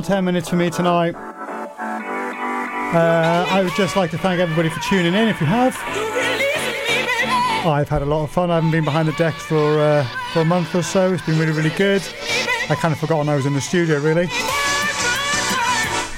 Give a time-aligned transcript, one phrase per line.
[0.00, 1.14] final 10 minutes for me tonight.
[2.94, 5.76] Uh, I would just like to thank everybody for tuning in if you have.
[7.66, 8.50] I've had a lot of fun.
[8.50, 11.12] I haven't been behind the decks for, uh, for a month or so.
[11.12, 12.02] It's been really, really good.
[12.70, 14.26] I kind of forgotten I was in the studio, really.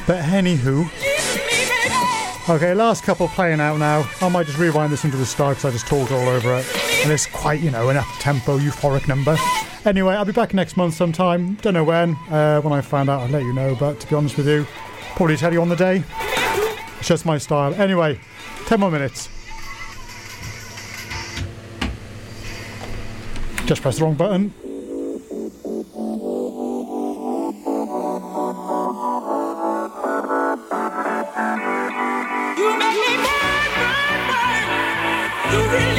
[0.07, 0.89] But anywho.
[2.49, 4.09] Okay, last couple playing out now.
[4.21, 6.67] I might just rewind this into the start because I just talked all over it.
[7.03, 9.37] And it's quite, you know, an up tempo, euphoric number.
[9.85, 11.55] Anyway, I'll be back next month sometime.
[11.57, 12.15] Don't know when.
[12.31, 13.75] Uh, when I find out, I'll let you know.
[13.75, 14.65] But to be honest with you,
[15.17, 16.05] probably tell you on the day.
[17.01, 17.75] It's just my style.
[17.75, 18.21] Anyway,
[18.67, 19.29] 10 more minutes.
[23.67, 24.55] Just press the wrong button.
[32.57, 33.29] You make me.
[35.53, 35.92] You really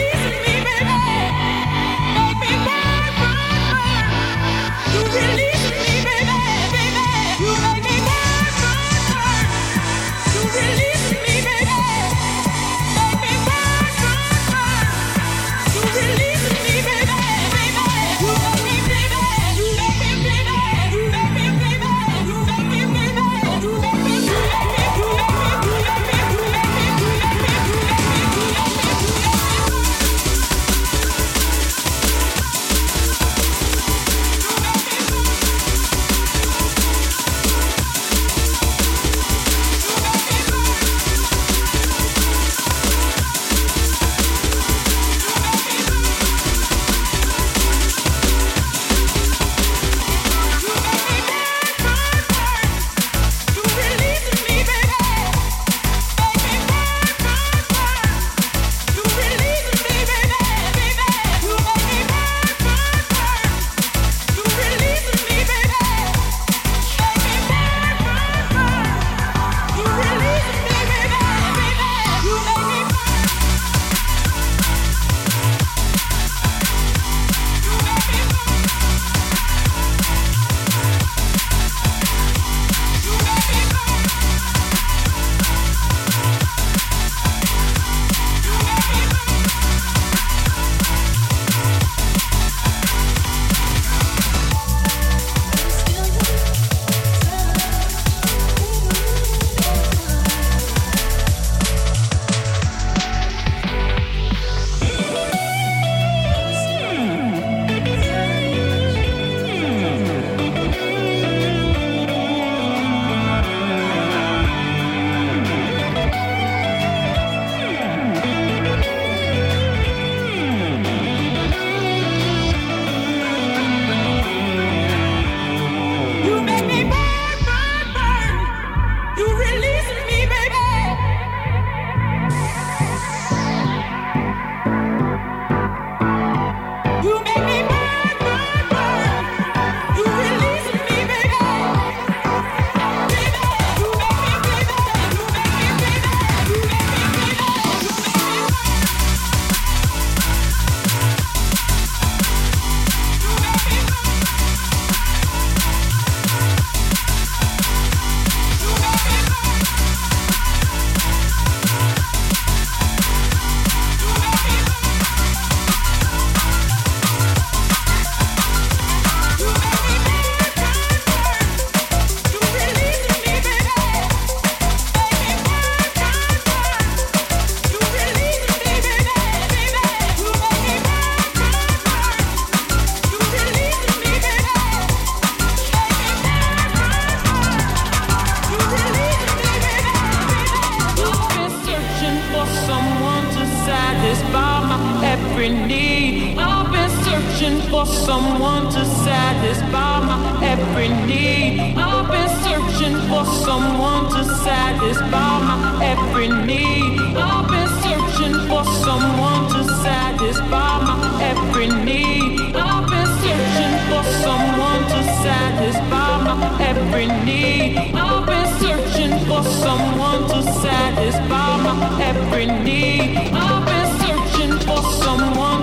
[221.30, 223.18] satisfy my every need.
[223.34, 225.63] I've been searching for someone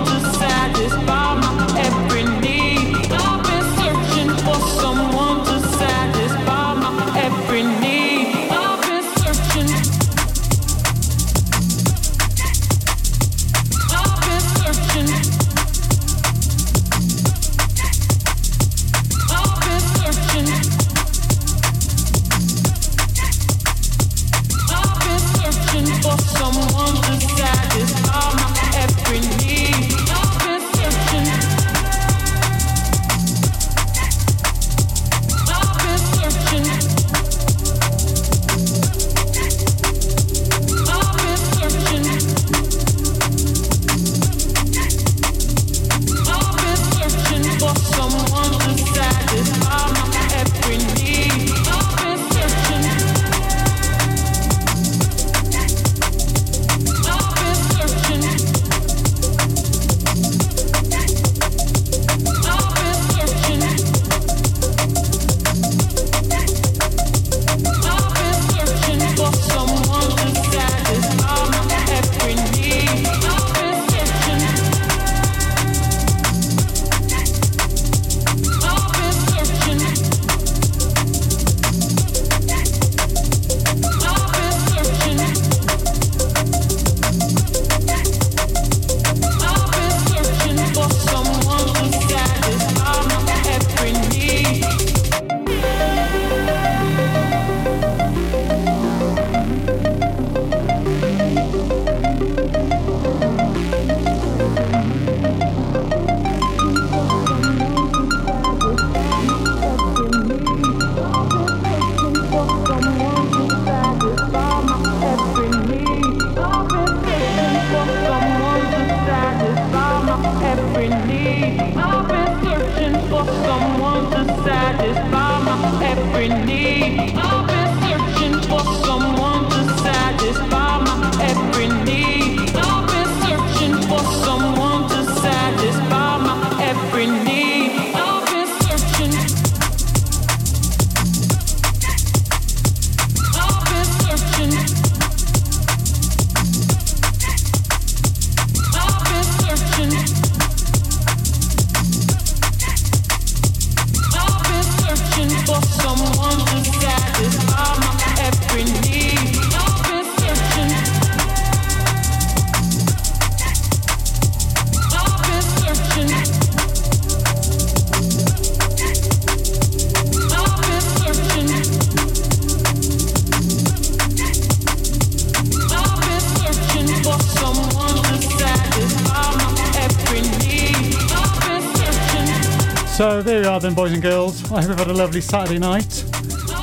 [184.53, 186.03] I hope you've had a lovely Saturday night.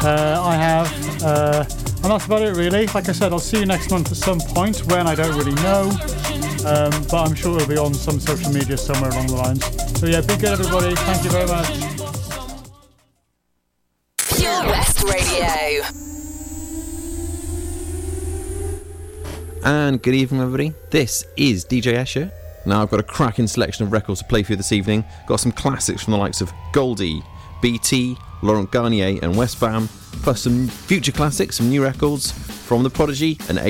[0.05, 2.87] Uh, I have, uh, and that's about it, really.
[2.89, 4.81] Like I said, I'll see you next month at some point.
[4.89, 5.89] When I don't really know,
[6.67, 9.65] um, but I'm sure it'll be on some social media somewhere along the lines.
[9.99, 10.95] So yeah, be good, everybody.
[10.97, 11.67] Thank you very much.
[14.37, 15.83] Pure West Radio.
[19.65, 20.75] And good evening, everybody.
[20.91, 22.31] This is DJ Escher.
[22.67, 25.05] Now, I've got a cracking selection of records to play for you this evening.
[25.27, 27.23] Got some classics from the likes of Goldie,
[27.61, 29.89] BT, Laurent Garnier, and Westbam,
[30.23, 33.59] plus some future classics, some new records from The Prodigy and